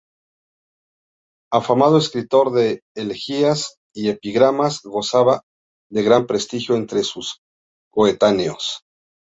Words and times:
Afamado 1.53 1.99
escritor 1.99 2.51
de 2.53 2.81
elegías 2.95 3.77
y 3.93 4.09
epigramas, 4.09 4.81
gozaba 4.81 5.43
de 5.91 6.01
gran 6.01 6.25
prestigio 6.25 6.73
entre 6.75 7.03
sus 7.03 7.41
coetáneos. 7.91 8.83